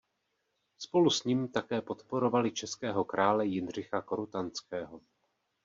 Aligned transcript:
Spolu 0.79 1.09
s 1.09 1.23
ním 1.23 1.47
také 1.47 1.81
podporovali 1.81 2.51
českého 2.51 3.03
krále 3.05 3.45
Jindřicha 3.45 4.01
Korutanského. 4.01 5.01